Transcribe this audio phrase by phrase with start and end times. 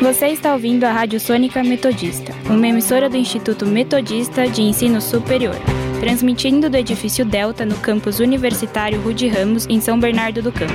[0.00, 5.56] Você está ouvindo a Rádio Sônica Metodista, uma emissora do Instituto Metodista de Ensino Superior,
[6.00, 10.74] transmitindo do edifício Delta no campus universitário Rude Ramos, em São Bernardo do Campo.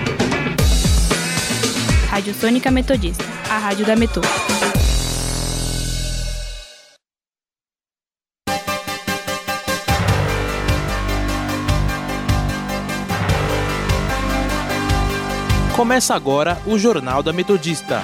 [2.10, 4.22] Rádio Sônica Metodista, a rádio da Metô.
[15.76, 18.04] Começa agora o Jornal da Metodista,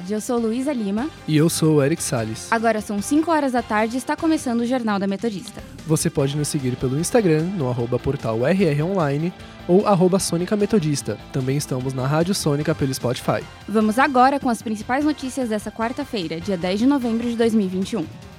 [0.00, 1.08] Tarde, eu sou Luísa Lima.
[1.28, 2.48] E eu sou o Eric Salles.
[2.50, 5.62] Agora são 5 horas da tarde e está começando o Jornal da Metodista.
[5.86, 9.32] Você pode nos seguir pelo Instagram, no arroba portal RR Online
[9.68, 11.18] ou arroba Sônica Metodista.
[11.32, 13.44] Também estamos na Rádio Sônica pelo Spotify.
[13.68, 18.29] Vamos agora com as principais notícias dessa quarta-feira, dia 10 de novembro de 2021.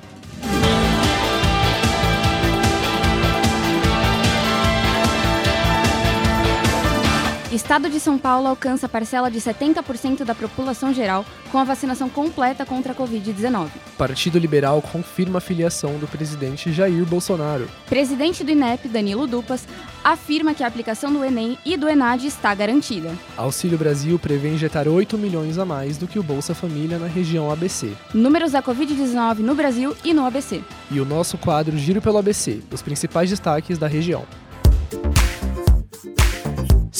[7.51, 12.65] Estado de São Paulo alcança parcela de 70% da população geral com a vacinação completa
[12.65, 13.67] contra a Covid-19.
[13.97, 17.67] Partido Liberal confirma a filiação do presidente Jair Bolsonaro.
[17.87, 19.67] Presidente do INEP, Danilo Dupas,
[20.01, 23.13] afirma que a aplicação do Enem e do Enad está garantida.
[23.35, 27.51] Auxílio Brasil prevê injetar 8 milhões a mais do que o Bolsa Família na região
[27.51, 27.91] ABC.
[28.13, 30.61] Números da Covid-19 no Brasil e no ABC.
[30.89, 34.25] E o nosso quadro Giro pelo ABC, os principais destaques da região.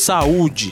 [0.01, 0.71] Saúde.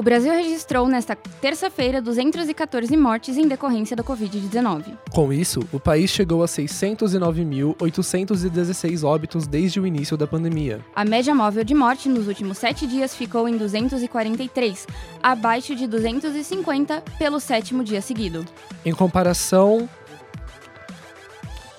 [0.00, 4.96] O Brasil registrou nesta terça-feira 214 mortes em decorrência da Covid-19.
[5.12, 10.80] Com isso, o país chegou a 609.816 óbitos desde o início da pandemia.
[10.96, 14.86] A média móvel de morte nos últimos sete dias ficou em 243,
[15.22, 18.46] abaixo de 250 pelo sétimo dia seguido.
[18.82, 19.86] Em comparação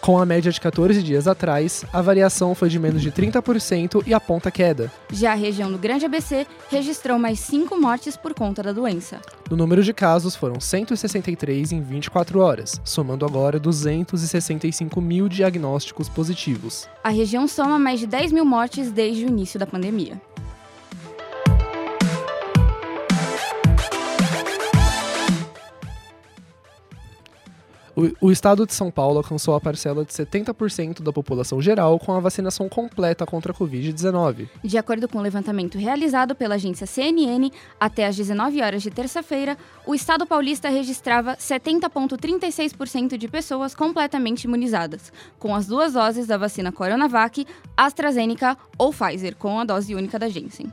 [0.01, 4.15] com a média de 14 dias atrás, a variação foi de menos de 30% e
[4.15, 4.91] aponta queda.
[5.13, 9.21] Já a região do Grande ABC registrou mais 5 mortes por conta da doença.
[9.47, 16.87] No número de casos, foram 163 em 24 horas, somando agora 265 mil diagnósticos positivos.
[17.03, 20.19] A região soma mais de 10 mil mortes desde o início da pandemia.
[28.19, 32.19] O, estado de São Paulo alcançou a parcela de 70% da população geral com a
[32.19, 34.49] vacinação completa contra a Covid-19.
[34.63, 39.57] De acordo com o levantamento realizado pela agência CNN, até às 19 horas de terça-feira,
[39.85, 46.71] o estado paulista registrava 70,36% de pessoas completamente imunizadas, com as duas doses da vacina
[46.71, 47.45] Coronavac,
[47.77, 50.71] AstraZeneca ou Pfizer, com a dose única da Janssen.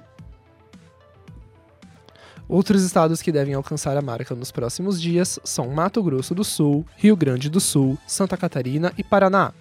[2.48, 6.86] Outros estados que devem alcançar a marca nos próximos dias são Mato Grosso do Sul,
[6.97, 9.53] Rio Grande do Sul, Santa Catarina e Paraná.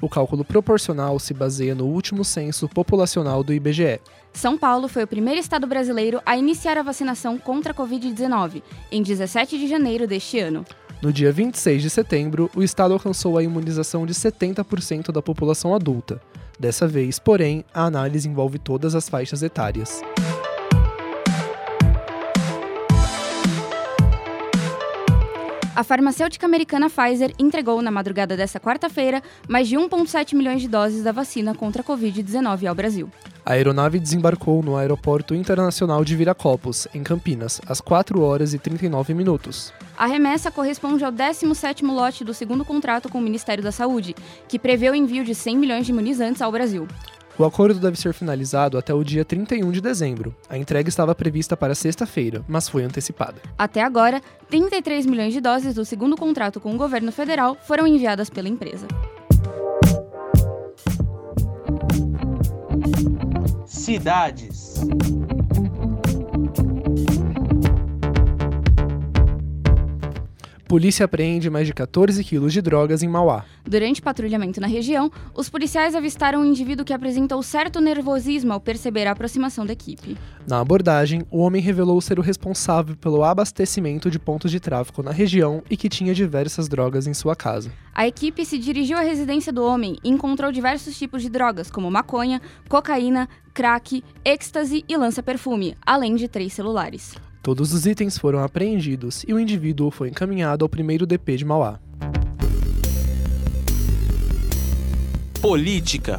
[0.00, 4.00] O cálculo proporcional se baseia no último censo populacional do IBGE.
[4.32, 9.02] São Paulo foi o primeiro estado brasileiro a iniciar a vacinação contra a Covid-19, em
[9.02, 10.64] 17 de janeiro deste ano.
[11.02, 16.20] No dia 26 de setembro, o estado alcançou a imunização de 70% da população adulta.
[16.60, 20.00] Dessa vez, porém, a análise envolve todas as faixas etárias.
[25.76, 31.04] A farmacêutica americana Pfizer entregou na madrugada desta quarta-feira mais de 1,7 milhões de doses
[31.04, 33.10] da vacina contra a Covid-19 ao Brasil.
[33.44, 39.12] A aeronave desembarcou no Aeroporto Internacional de Viracopos, em Campinas, às 4 horas e 39
[39.12, 39.70] minutos.
[39.98, 44.16] A remessa corresponde ao 17º lote do segundo contrato com o Ministério da Saúde,
[44.48, 46.88] que prevê o envio de 100 milhões de imunizantes ao Brasil.
[47.38, 50.34] O acordo deve ser finalizado até o dia 31 de dezembro.
[50.48, 53.42] A entrega estava prevista para sexta-feira, mas foi antecipada.
[53.58, 58.30] Até agora, 33 milhões de doses do segundo contrato com o governo federal foram enviadas
[58.30, 58.86] pela empresa.
[63.66, 64.80] Cidades.
[70.68, 73.44] Polícia apreende mais de 14 quilos de drogas em Mauá.
[73.64, 79.06] Durante patrulhamento na região, os policiais avistaram um indivíduo que apresentou certo nervosismo ao perceber
[79.06, 80.16] a aproximação da equipe.
[80.44, 85.12] Na abordagem, o homem revelou ser o responsável pelo abastecimento de pontos de tráfico na
[85.12, 87.70] região e que tinha diversas drogas em sua casa.
[87.94, 91.88] A equipe se dirigiu à residência do homem e encontrou diversos tipos de drogas, como
[91.88, 97.14] maconha, cocaína, crack, êxtase e lança-perfume, além de três celulares.
[97.46, 101.78] Todos os itens foram apreendidos e o indivíduo foi encaminhado ao primeiro DP de Mauá.
[105.40, 106.18] Política.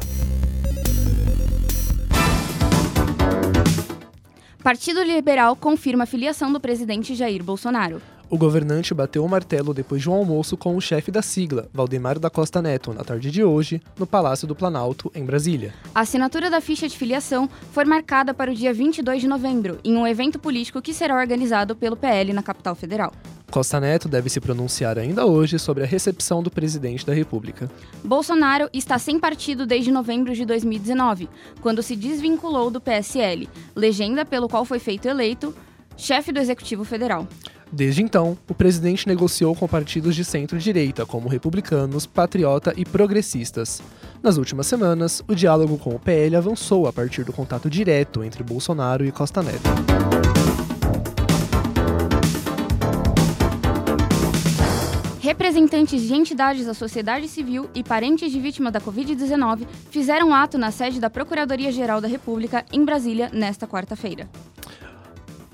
[4.62, 8.00] Partido Liberal confirma a filiação do presidente Jair Bolsonaro.
[8.30, 12.18] O governante bateu o martelo depois de um almoço com o chefe da sigla, Valdemar
[12.18, 15.72] da Costa Neto, na tarde de hoje, no Palácio do Planalto, em Brasília.
[15.94, 19.96] A assinatura da ficha de filiação foi marcada para o dia 22 de novembro, em
[19.96, 23.14] um evento político que será organizado pelo PL na capital federal.
[23.50, 27.70] Costa Neto deve se pronunciar ainda hoje sobre a recepção do presidente da República.
[28.04, 31.30] Bolsonaro está sem partido desde novembro de 2019,
[31.62, 35.54] quando se desvinculou do PSL, legenda pelo qual foi feito eleito
[35.98, 37.26] chefe do Executivo Federal.
[37.70, 43.82] Desde então, o presidente negociou com partidos de centro-direita, como republicanos, patriota e progressistas.
[44.22, 48.42] Nas últimas semanas, o diálogo com o PL avançou a partir do contato direto entre
[48.42, 49.68] Bolsonaro e Costa Neto.
[55.20, 60.70] Representantes de entidades da sociedade civil e parentes de vítimas da Covid-19 fizeram ato na
[60.70, 64.26] sede da Procuradoria-Geral da República, em Brasília, nesta quarta-feira.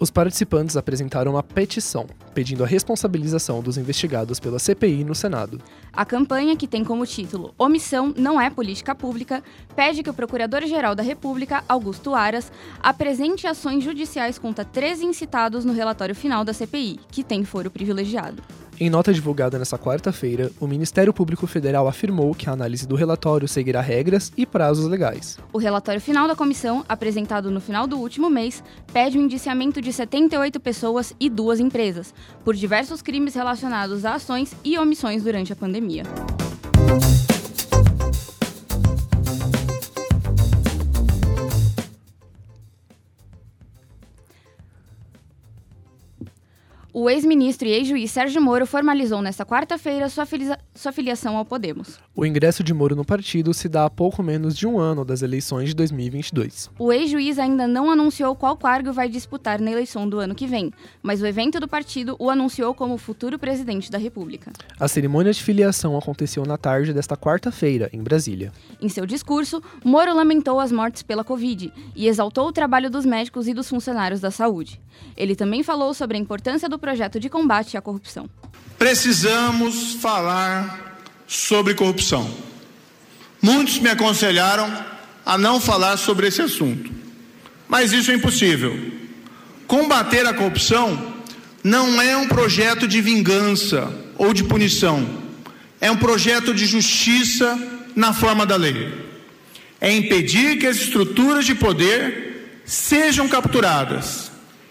[0.05, 5.59] Os participantes apresentaram uma petição pedindo a responsabilização dos investigados pela CPI no Senado.
[5.91, 9.43] A campanha, que tem como título Omissão não é política pública,
[9.75, 12.53] pede que o Procurador-Geral da República, Augusto Aras,
[12.83, 18.43] apresente ações judiciais contra 13 incitados no relatório final da CPI, que tem foro privilegiado.
[18.79, 23.47] Em nota divulgada nesta quarta-feira, o Ministério Público Federal afirmou que a análise do relatório
[23.47, 25.39] seguirá regras e prazos legais.
[25.53, 29.93] O relatório final da comissão, apresentado no final do último mês, pede o indiciamento de
[29.93, 32.13] 78 pessoas e duas empresas,
[32.45, 36.03] por diversos crimes relacionados a ações e omissões durante a pandemia.
[47.05, 50.27] O ex-ministro e ex-juiz Sérgio Moro formalizou nesta quarta-feira sua,
[50.75, 51.99] sua filiação ao Podemos.
[52.17, 55.21] O ingresso de Moro no partido se dá a pouco menos de um ano das
[55.21, 56.71] eleições de 2022.
[56.79, 60.73] O ex-juiz ainda não anunciou qual cargo vai disputar na eleição do ano que vem,
[61.03, 64.51] mas o evento do partido o anunciou como futuro presidente da República.
[64.81, 68.51] A cerimônia de filiação aconteceu na tarde desta quarta-feira, em Brasília.
[68.81, 73.47] Em seu discurso, Moro lamentou as mortes pela Covid e exaltou o trabalho dos médicos
[73.47, 74.81] e dos funcionários da saúde.
[75.15, 78.29] Ele também falou sobre a importância do projeto de combate à corrupção.
[78.79, 82.31] Precisamos falar sobre corrupção.
[83.41, 84.73] Muitos me aconselharam
[85.25, 86.91] a não falar sobre esse assunto,
[87.69, 88.93] mas isso é impossível.
[89.67, 91.15] Combater a corrupção
[91.63, 95.07] não é um projeto de vingança ou de punição,
[95.81, 97.59] é um projeto de justiça
[97.97, 98.93] na forma da lei.
[99.81, 104.31] É impedir que as estruturas de poder sejam capturadas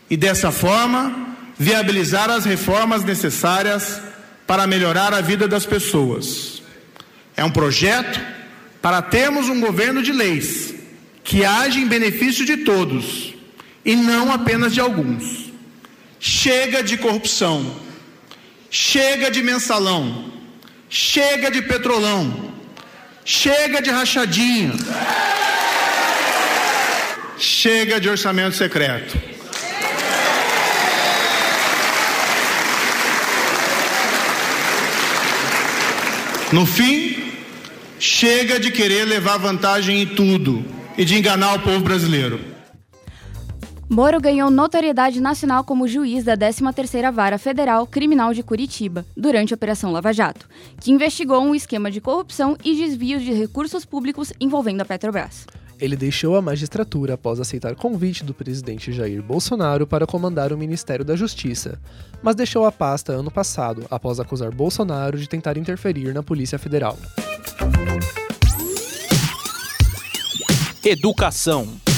[0.09, 1.32] e, dessa forma,
[1.63, 4.01] viabilizar as reformas necessárias
[4.45, 6.61] para melhorar a vida das pessoas.
[7.37, 8.19] É um projeto
[8.81, 10.75] para termos um governo de leis
[11.23, 13.33] que age em benefício de todos
[13.85, 15.53] e não apenas de alguns.
[16.19, 17.75] Chega de corrupção,
[18.69, 20.33] chega de mensalão,
[20.89, 22.53] chega de petrolão,
[23.23, 24.73] chega de rachadinha,
[27.37, 29.32] chega de orçamento secreto.
[36.53, 37.15] No fim,
[37.99, 40.63] chega de querer levar vantagem em tudo
[40.95, 42.39] e de enganar o povo brasileiro.
[43.89, 49.55] Moro ganhou notoriedade nacional como juiz da 13ª Vara Federal Criminal de Curitiba, durante a
[49.55, 50.47] Operação Lava Jato,
[50.79, 55.47] que investigou um esquema de corrupção e desvios de recursos públicos envolvendo a Petrobras.
[55.79, 61.03] Ele deixou a magistratura após aceitar convite do presidente Jair Bolsonaro para comandar o Ministério
[61.03, 61.79] da Justiça,
[62.21, 66.97] mas deixou a pasta ano passado após acusar Bolsonaro de tentar interferir na Polícia Federal.
[70.85, 71.92] Educação.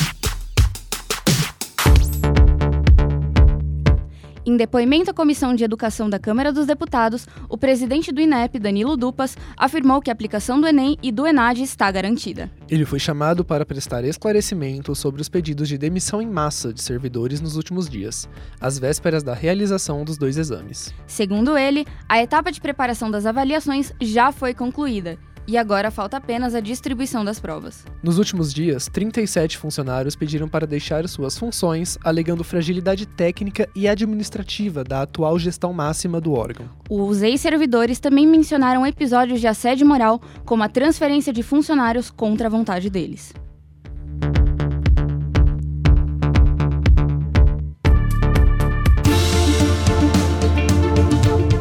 [4.48, 8.96] Em depoimento à Comissão de Educação da Câmara dos Deputados, o presidente do INEP, Danilo
[8.96, 12.52] Dupas, afirmou que a aplicação do Enem e do ENAD está garantida.
[12.70, 17.42] Ele foi chamado para prestar esclarecimento sobre os pedidos de demissão em massa de servidores
[17.42, 18.30] nos últimos dias,
[18.62, 20.94] às vésperas da realização dos dois exames.
[21.08, 26.56] Segundo ele, a etapa de preparação das avaliações já foi concluída e agora falta apenas
[26.56, 27.86] a distribuição das provas.
[28.02, 34.84] Nos últimos dias, 37 funcionários pediram para deixar suas funções, alegando fragilidade técnica e administrativa
[34.84, 36.70] da atual gestão máxima do órgão.
[36.90, 42.50] Os ex-servidores também mencionaram episódios de assédio moral, como a transferência de funcionários contra a
[42.50, 43.34] vontade deles.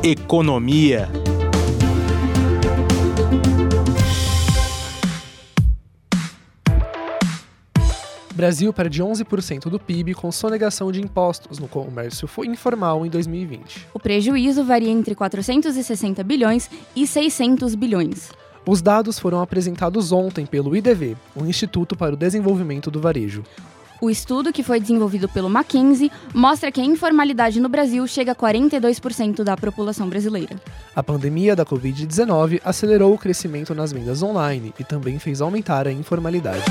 [0.03, 1.09] Economia.
[8.45, 13.87] Brasil perde 11% do PIB com sonegação de impostos no comércio informal em 2020.
[13.95, 18.31] O prejuízo varia entre 460 bilhões e 600 bilhões.
[18.67, 23.43] Os dados foram apresentados ontem pelo IDV, o Instituto para o Desenvolvimento do Varejo.
[23.99, 28.37] O estudo, que foi desenvolvido pelo Mackenzie, mostra que a informalidade no Brasil chega a
[28.37, 30.61] 42% da população brasileira.
[30.95, 35.93] A pandemia da Covid-19 acelerou o crescimento nas vendas online e também fez aumentar a
[35.93, 36.65] informalidade.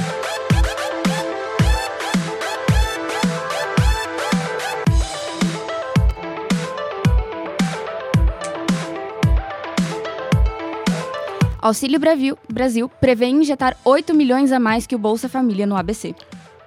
[11.64, 16.14] Auxílio Brasil, Brasil prevê injetar 8 milhões a mais que o Bolsa Família no ABC.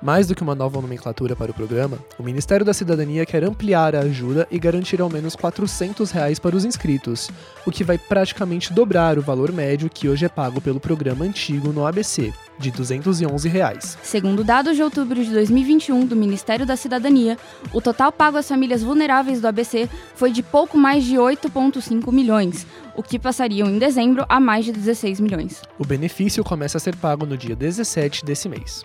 [0.07, 3.97] Mais do que uma nova nomenclatura para o programa, o Ministério da Cidadania quer ampliar
[3.97, 7.29] a ajuda e garantir ao menos 400 reais para os inscritos,
[7.67, 11.73] o que vai praticamente dobrar o valor médio que hoje é pago pelo programa antigo
[11.73, 13.99] no ABC, de 211 reais.
[14.01, 17.37] Segundo dados de outubro de 2021 do Ministério da Cidadania,
[17.73, 22.65] o total pago às famílias vulneráveis do ABC foi de pouco mais de 8,5 milhões,
[22.95, 25.63] o que passariam em dezembro a mais de 16 milhões.
[25.77, 28.85] O benefício começa a ser pago no dia 17 desse mês.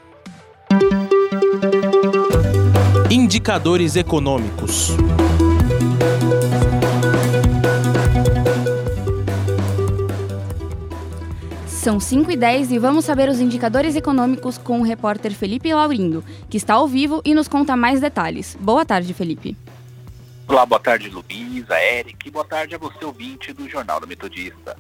[3.10, 4.92] Indicadores econômicos.
[11.68, 16.24] São 5 e 10 e vamos saber os indicadores econômicos com o repórter Felipe Laurindo,
[16.50, 18.56] que está ao vivo e nos conta mais detalhes.
[18.60, 19.58] Boa tarde, Felipe.
[20.48, 24.78] Olá, boa tarde, Luísa, Eric, e boa tarde a você, ouvinte do Jornal da Metodista.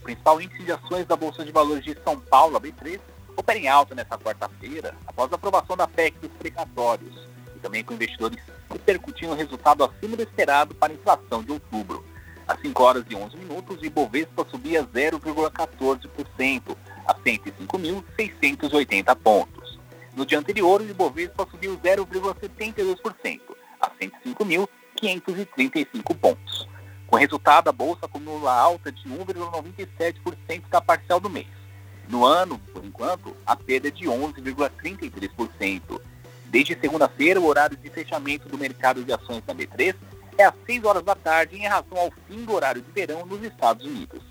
[0.00, 2.98] O principal índice de ações da Bolsa de Valores de São Paulo, a B3,
[3.36, 7.94] opera em alta nesta quarta-feira, após a aprovação da PEC dos precatórios, e também com
[7.94, 12.04] investidores repercutindo o resultado acima do esperado para a inflação de outubro.
[12.46, 16.76] Às 5 horas e 11 minutos, o Ibovespa subia 0,14%
[17.06, 19.78] a 105.680 pontos.
[20.14, 23.40] No dia anterior, o Ibovespa subiu 0,72%
[23.80, 26.68] a 105.535 pontos.
[27.06, 31.63] Com resultado, a Bolsa acumula alta de 1,97% da parcial do mês.
[32.08, 36.00] No ano, por enquanto, a perda é de 11,33%.
[36.46, 39.94] Desde segunda-feira, o horário de fechamento do mercado de ações da B3
[40.38, 43.42] é às 6 horas da tarde em relação ao fim do horário de verão nos
[43.42, 44.22] Estados Unidos.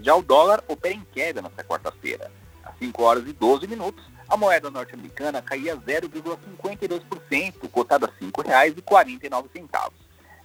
[0.00, 2.30] Já o dólar opera em queda nesta quarta-feira.
[2.64, 9.92] Às 5 horas e 12 minutos, a moeda norte-americana caía 0,52%, cotada a R$ 5,49.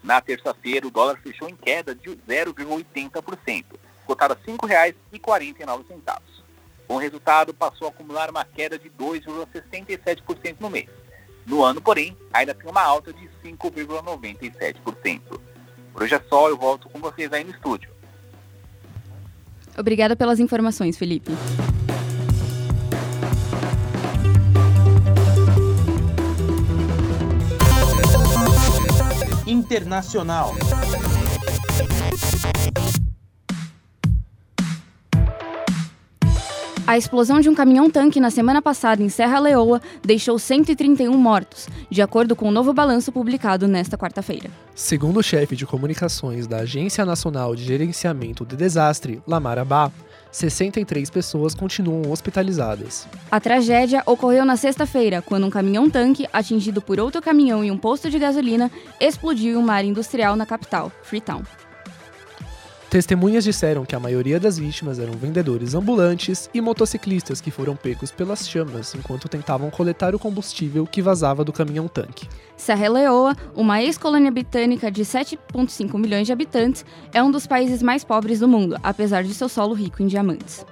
[0.03, 3.65] Na terça-feira, o dólar fechou em queda de 0,80%,
[4.05, 6.21] cotada a R$ 5,49.
[6.87, 10.87] Com o resultado, passou a acumular uma queda de 2,67% no mês.
[11.45, 15.21] No ano, porém, ainda tem uma alta de 5,97%.
[15.93, 17.89] Por hoje é só, eu volto com vocês aí no estúdio.
[19.77, 21.31] Obrigada pelas informações, Felipe.
[29.45, 30.55] Internacional.
[36.87, 42.01] A explosão de um caminhão-tanque na semana passada em Serra Leoa deixou 131 mortos, de
[42.01, 44.49] acordo com o um novo balanço publicado nesta quarta-feira.
[44.73, 49.91] Segundo o chefe de comunicações da Agência Nacional de Gerenciamento de Desastre, Lamar Abá,
[50.31, 53.05] 63 pessoas continuam hospitalizadas.
[53.29, 58.09] A tragédia ocorreu na sexta-feira, quando um caminhão-tanque, atingido por outro caminhão em um posto
[58.09, 61.43] de gasolina, explodiu em uma área industrial na capital, Freetown.
[62.89, 68.11] Testemunhas disseram que a maioria das vítimas eram vendedores ambulantes e motociclistas que foram pegos
[68.11, 72.29] pelas chamas enquanto tentavam coletar o combustível que vazava do caminhão-tanque.
[72.55, 78.05] Serra Leoa, uma ex-colônia britânica de 7,5 milhões de habitantes, é um dos países mais
[78.05, 80.65] pobres do mundo, apesar de seu solo rico em diamantes.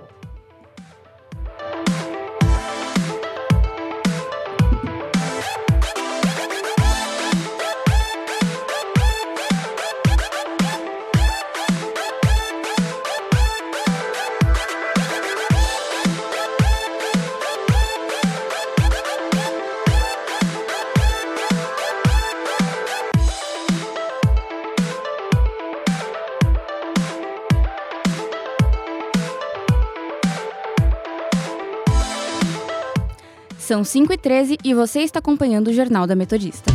[33.75, 36.71] São 5 e 13 e você está acompanhando o Jornal da Metodista.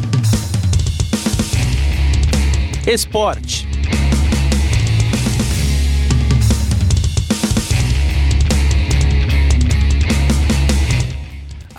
[2.86, 3.59] Esporte.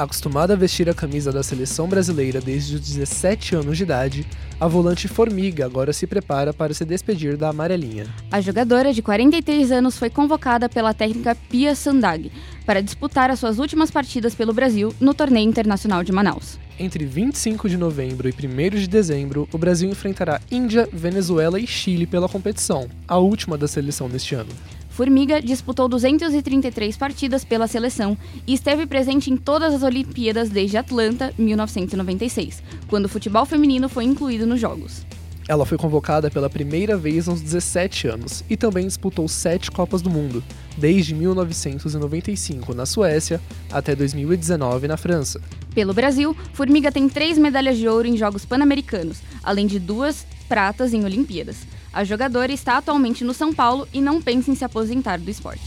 [0.01, 4.25] Acostumada a vestir a camisa da seleção brasileira desde os 17 anos de idade,
[4.59, 8.07] a volante Formiga agora se prepara para se despedir da amarelinha.
[8.31, 12.31] A jogadora de 43 anos foi convocada pela técnica Pia Sandag
[12.65, 16.57] para disputar as suas últimas partidas pelo Brasil no Torneio Internacional de Manaus.
[16.79, 22.07] Entre 25 de novembro e 1 de dezembro, o Brasil enfrentará Índia, Venezuela e Chile
[22.07, 24.49] pela competição, a última da seleção neste ano.
[24.91, 31.33] Formiga disputou 233 partidas pela seleção e esteve presente em todas as Olimpíadas desde Atlanta,
[31.37, 35.05] 1996, quando o futebol feminino foi incluído nos Jogos.
[35.47, 40.09] Ela foi convocada pela primeira vez aos 17 anos e também disputou sete Copas do
[40.09, 40.43] Mundo,
[40.77, 45.41] desde 1995 na Suécia até 2019 na França.
[45.73, 50.93] Pelo Brasil, Formiga tem três medalhas de ouro em Jogos Pan-Americanos, além de duas pratas
[50.93, 51.65] em Olimpíadas.
[51.93, 55.61] A jogadora está atualmente no São Paulo e não pensa em se aposentar do esporte.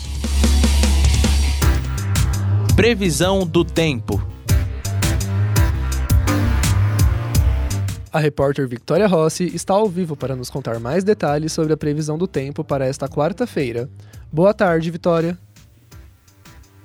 [2.74, 4.26] Previsão do tempo.
[8.10, 12.16] A repórter Victoria Rossi está ao vivo para nos contar mais detalhes sobre a previsão
[12.16, 13.90] do tempo para esta quarta-feira.
[14.32, 15.36] Boa tarde, Vitória.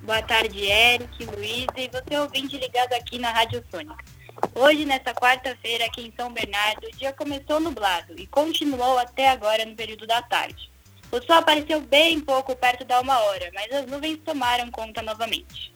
[0.03, 4.18] Boa tarde, Eric, Luiz e você ouvinte ligado aqui na Rádio Sônica.
[4.55, 9.65] Hoje, nesta quarta-feira, aqui em São Bernardo, o dia começou nublado e continuou até agora
[9.65, 10.69] no período da tarde.
[11.11, 15.73] O sol apareceu bem pouco perto da uma hora, mas as nuvens tomaram conta novamente.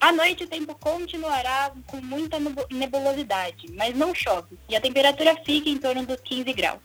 [0.00, 2.38] À noite, o tempo continuará com muita
[2.70, 6.80] nebulosidade, mas não chove, e a temperatura fica em torno dos 15 graus.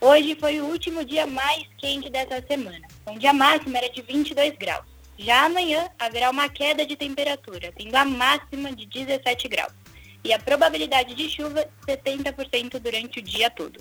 [0.00, 4.56] Hoje foi o último dia mais quente dessa semana, onde a máxima era de 22
[4.56, 4.84] graus.
[5.18, 9.85] Já amanhã haverá uma queda de temperatura, tendo a máxima de 17 graus
[10.26, 13.78] e a probabilidade de chuva 70% durante o dia todo.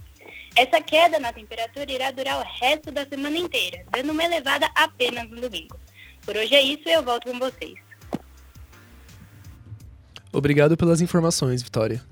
[0.55, 5.27] Essa queda na temperatura irá durar o resto da semana inteira, dando uma elevada apenas
[5.27, 5.75] no domingo.
[6.23, 7.73] Por hoje é isso e eu volto com vocês.
[10.31, 12.03] Obrigado pelas informações, Vitória.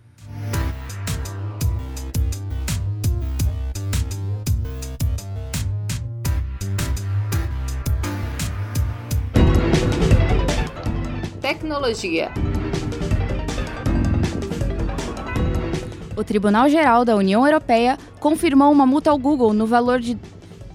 [11.40, 12.32] Tecnologia.
[16.15, 20.18] O Tribunal Geral da União Europeia confirmou uma multa ao Google no valor de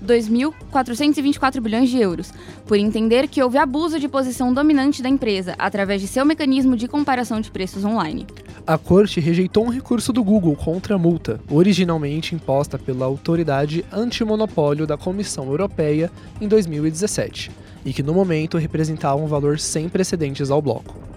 [0.05, 2.33] 2.424 bilhões de euros,
[2.67, 6.87] por entender que houve abuso de posição dominante da empresa através de seu mecanismo de
[6.87, 8.27] comparação de preços online.
[8.67, 14.87] A corte rejeitou um recurso do Google contra a multa, originalmente imposta pela Autoridade Antimonopólio
[14.87, 16.11] da Comissão Europeia
[16.41, 17.51] em 2017,
[17.85, 21.09] e que no momento representava um valor sem precedentes ao bloco.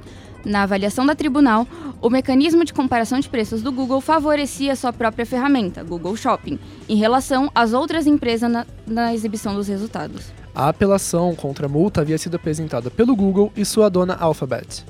[0.43, 1.67] Na avaliação da tribunal,
[2.01, 6.95] o mecanismo de comparação de preços do Google favorecia sua própria ferramenta, Google Shopping, em
[6.95, 10.32] relação às outras empresas na, na exibição dos resultados.
[10.54, 14.84] A apelação contra a multa havia sido apresentada pelo Google e sua dona Alphabet.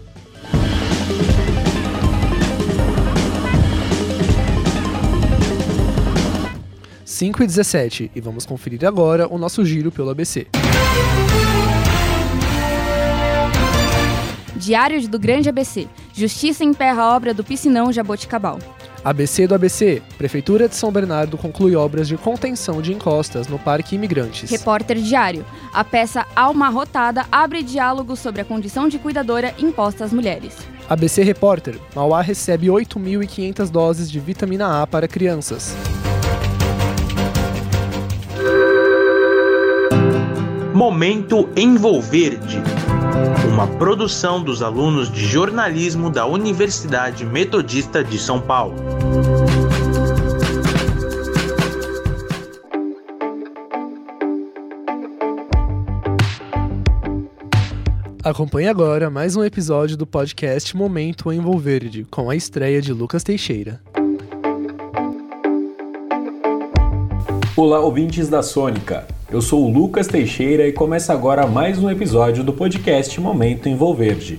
[7.06, 10.48] Cinco e 17 e vamos conferir agora o nosso giro pelo ABC.
[14.62, 15.88] Diário do Grande ABC.
[16.14, 18.60] Justiça emperra a obra do piscinão Jaboticabal.
[19.04, 20.04] ABC do ABC.
[20.20, 24.52] Prefeitura de São Bernardo conclui obras de contenção de encostas no Parque Imigrantes.
[24.52, 25.44] Repórter Diário.
[25.74, 30.56] A peça Alma Rotada abre diálogo sobre a condição de cuidadora imposta às mulheres.
[30.88, 31.80] ABC Repórter.
[31.96, 35.76] Mauá recebe 8.500 doses de vitamina A para crianças.
[40.72, 42.62] Momento Envolverde
[43.48, 48.76] uma produção dos alunos de jornalismo da Universidade Metodista de São Paulo.
[58.24, 63.82] Acompanhe agora mais um episódio do podcast Momento Envolverde, com a estreia de Lucas Teixeira.
[67.56, 69.08] Olá, ouvintes da Sônica.
[69.32, 74.38] Eu sou o Lucas Teixeira e começa agora mais um episódio do podcast Momento Envolverde.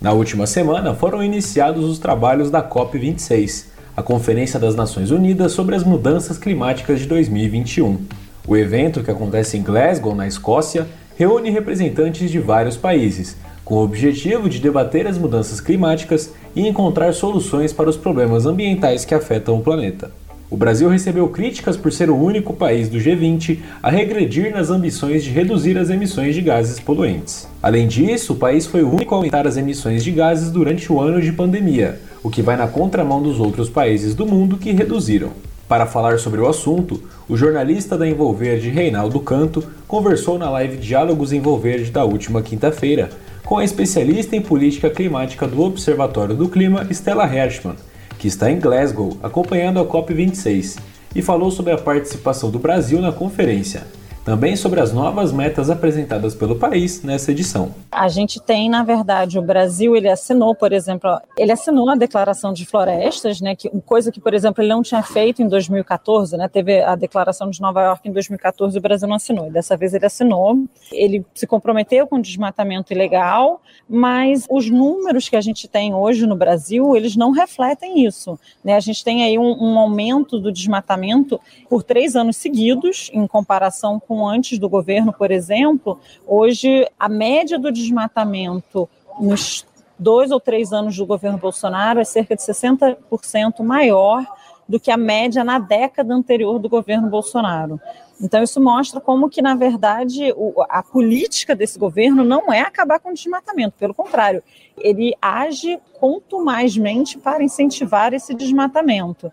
[0.00, 5.76] Na última semana foram iniciados os trabalhos da COP26, a Conferência das Nações Unidas sobre
[5.76, 8.00] as Mudanças Climáticas de 2021.
[8.48, 13.84] O evento, que acontece em Glasgow, na Escócia, reúne representantes de vários países, com o
[13.84, 19.56] objetivo de debater as mudanças climáticas e encontrar soluções para os problemas ambientais que afetam
[19.56, 20.10] o planeta.
[20.48, 25.24] O Brasil recebeu críticas por ser o único país do G20 a regredir nas ambições
[25.24, 27.48] de reduzir as emissões de gases poluentes.
[27.60, 31.00] Além disso, o país foi o único a aumentar as emissões de gases durante o
[31.00, 35.30] ano de pandemia, o que vai na contramão dos outros países do mundo que reduziram.
[35.68, 41.32] Para falar sobre o assunto, o jornalista da Envolverde, Reinaldo Canto, conversou na live Diálogos
[41.32, 43.10] Envolverde da última quinta-feira
[43.44, 47.76] com a especialista em política climática do Observatório do Clima, Stella Hershman,
[48.18, 50.78] que está em Glasgow acompanhando a COP26,
[51.14, 53.84] e falou sobre a participação do Brasil na conferência
[54.26, 57.72] também sobre as novas metas apresentadas pelo país nessa edição.
[57.92, 61.08] A gente tem, na verdade, o Brasil, ele assinou, por exemplo,
[61.38, 65.00] ele assinou a declaração de florestas, né, que coisa que, por exemplo, ele não tinha
[65.00, 69.06] feito em 2014, né, teve a declaração de Nova York em 2014 e o Brasil
[69.06, 69.48] não assinou.
[69.48, 70.58] Dessa vez ele assinou.
[70.90, 76.26] Ele se comprometeu com o desmatamento ilegal, mas os números que a gente tem hoje
[76.26, 78.74] no Brasil, eles não refletem isso, né?
[78.74, 84.00] A gente tem aí um, um aumento do desmatamento por três anos seguidos, em comparação
[84.00, 88.88] com com antes do governo, por exemplo, hoje a média do desmatamento
[89.20, 89.66] nos
[89.98, 94.24] dois ou três anos do governo Bolsonaro é cerca de 60% maior
[94.66, 97.78] do que a média na década anterior do governo Bolsonaro.
[98.18, 100.34] Então isso mostra como que na verdade
[100.70, 104.42] a política desse governo não é acabar com o desmatamento, pelo contrário,
[104.78, 109.30] ele age contumazmente para incentivar esse desmatamento.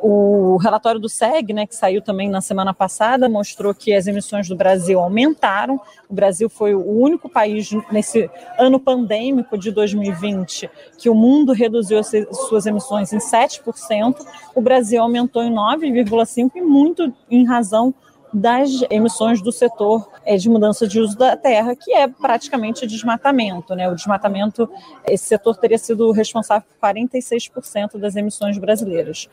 [0.00, 4.48] O relatório do SEG, né, que saiu também na semana passada, mostrou que as emissões
[4.48, 5.80] do Brasil aumentaram.
[6.08, 11.98] O Brasil foi o único país nesse ano pandêmico de 2020 que o mundo reduziu
[11.98, 12.12] as
[12.48, 14.16] suas emissões em 7%.
[14.54, 17.94] O Brasil aumentou em 9,5% e muito em razão
[18.34, 23.74] das emissões do setor é, de mudança de uso da terra, que é praticamente desmatamento.
[23.76, 23.88] Né?
[23.88, 24.68] O desmatamento,
[25.06, 29.28] esse setor teria sido responsável por 46% das emissões brasileiras.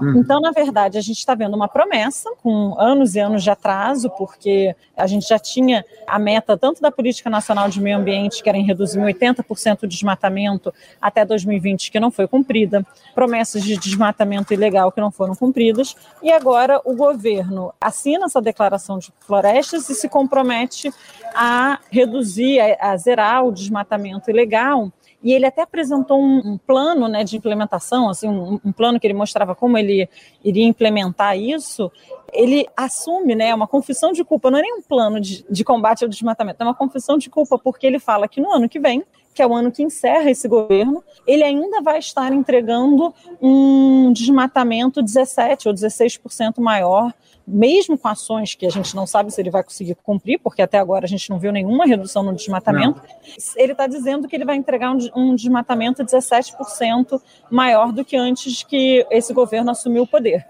[0.00, 0.14] Hum.
[0.16, 4.08] Então, na verdade, a gente está vendo uma promessa com anos e anos de atraso,
[4.10, 8.48] porque a gente já tinha a meta tanto da Política Nacional de Meio Ambiente, que
[8.48, 14.54] era em reduzir 80% o desmatamento até 2020, que não foi cumprida, promessas de desmatamento
[14.54, 19.94] ilegal que não foram cumpridas, e agora o governo assina essa declaração de florestas e
[19.94, 20.92] se compromete
[21.34, 24.90] a reduzir, a, a zerar o desmatamento ilegal.
[25.22, 29.06] E ele até apresentou um, um plano né, de implementação, assim, um, um, plano que
[29.06, 30.08] ele mostrava como ele
[30.42, 31.92] iria implementar isso.
[32.32, 36.04] Ele assume né, uma confissão de culpa, não é nem um plano de, de combate
[36.04, 39.04] ao desmatamento, é uma confissão de culpa, porque ele fala que no ano que vem
[39.32, 45.02] que é o ano que encerra esse governo, ele ainda vai estar entregando um desmatamento
[45.02, 47.12] 17 ou 16% maior
[47.50, 50.78] mesmo com ações que a gente não sabe se ele vai conseguir cumprir, porque até
[50.78, 53.34] agora a gente não viu nenhuma redução no desmatamento, não.
[53.56, 58.62] ele está dizendo que ele vai entregar um, um desmatamento 17% maior do que antes
[58.62, 60.46] que esse governo assumiu o poder.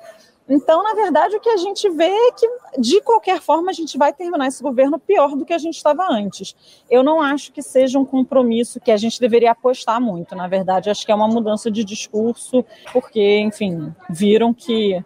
[0.50, 3.96] Então, na verdade, o que a gente vê é que, de qualquer forma, a gente
[3.96, 6.56] vai terminar esse governo pior do que a gente estava antes.
[6.90, 10.34] Eu não acho que seja um compromisso que a gente deveria apostar muito.
[10.34, 15.00] Na verdade, acho que é uma mudança de discurso, porque, enfim, viram que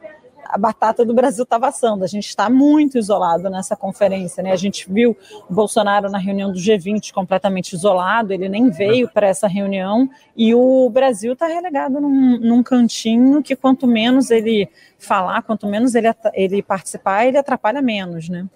[0.54, 2.04] a batata do Brasil estava assando.
[2.04, 4.52] A gente está muito isolado nessa conferência, né?
[4.52, 5.16] A gente viu
[5.50, 10.54] o Bolsonaro na reunião do G20 completamente isolado, ele nem veio para essa reunião e
[10.54, 16.06] o Brasil está relegado num, num, cantinho que quanto menos ele falar, quanto menos ele,
[16.34, 18.46] ele participar, ele atrapalha menos, né?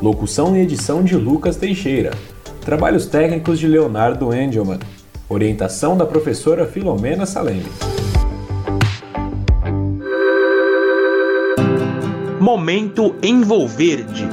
[0.05, 2.11] Locução e edição de Lucas Teixeira.
[2.61, 4.79] Trabalhos técnicos de Leonardo Engelman.
[5.31, 7.65] Orientação da professora Filomena Saleme.
[12.39, 14.29] Momento Envolverde.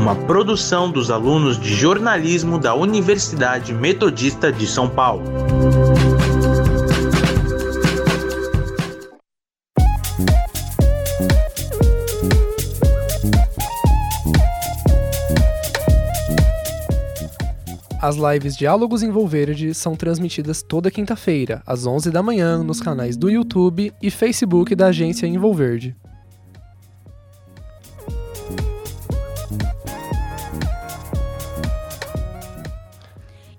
[0.00, 5.24] Uma produção dos alunos de jornalismo da Universidade Metodista de São Paulo.
[18.06, 23.16] As lives Diálogos em Volverde são transmitidas toda quinta-feira, às 11 da manhã, nos canais
[23.16, 25.96] do YouTube e Facebook da agência Envolverde.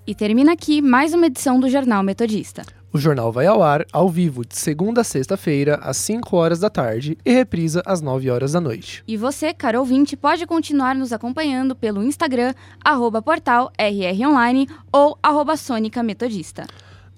[0.07, 2.76] E termina aqui mais uma edição do Jornal Metodista.
[2.93, 6.69] O jornal vai ao ar ao vivo de segunda a sexta-feira, às 5 horas da
[6.69, 9.04] tarde e reprisa às 9 horas da noite.
[9.06, 15.58] E você, caro ouvinte, pode continuar nos acompanhando pelo Instagram, arroba portal rronline ou arroba
[15.58, 16.65] Sônica Metodista.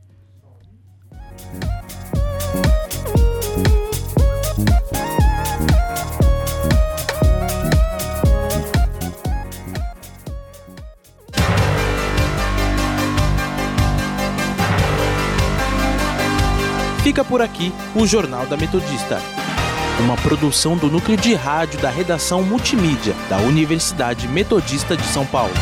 [17.01, 19.17] Fica por aqui o Jornal da Metodista.
[19.99, 25.53] Uma produção do núcleo de rádio da redação multimídia da Universidade Metodista de São Paulo.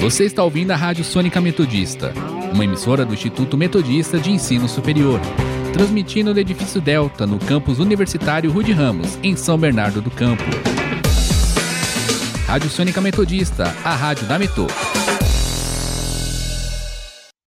[0.00, 2.14] Você está ouvindo a Rádio Sônica Metodista,
[2.54, 5.20] uma emissora do Instituto Metodista de Ensino Superior,
[5.74, 10.44] transmitindo do edifício Delta, no campus universitário Rude Ramos, em São Bernardo do Campo.
[12.46, 14.66] Rádio Sônica Metodista, a rádio da Metô.